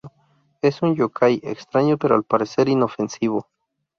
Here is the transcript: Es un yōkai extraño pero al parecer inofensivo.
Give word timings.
Es 0.63 0.81
un 0.81 0.95
yōkai 0.97 1.41
extraño 1.43 1.95
pero 1.99 2.15
al 2.15 2.23
parecer 2.23 2.67
inofensivo. 2.69 3.45